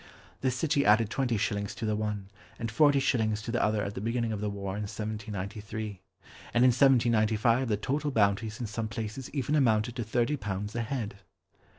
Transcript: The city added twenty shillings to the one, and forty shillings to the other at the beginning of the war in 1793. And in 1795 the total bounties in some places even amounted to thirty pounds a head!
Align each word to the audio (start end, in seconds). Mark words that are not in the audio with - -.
The 0.39 0.49
city 0.49 0.83
added 0.83 1.11
twenty 1.11 1.37
shillings 1.37 1.75
to 1.75 1.85
the 1.85 1.95
one, 1.95 2.31
and 2.57 2.71
forty 2.71 2.99
shillings 2.99 3.39
to 3.43 3.51
the 3.51 3.61
other 3.61 3.83
at 3.83 3.93
the 3.93 4.01
beginning 4.01 4.31
of 4.31 4.41
the 4.41 4.49
war 4.49 4.73
in 4.75 4.81
1793. 4.81 6.01
And 6.55 6.63
in 6.65 6.69
1795 6.71 7.67
the 7.67 7.77
total 7.77 8.09
bounties 8.09 8.59
in 8.59 8.65
some 8.65 8.87
places 8.87 9.29
even 9.29 9.53
amounted 9.53 9.95
to 9.97 10.03
thirty 10.03 10.37
pounds 10.37 10.75
a 10.75 10.81
head! 10.81 11.17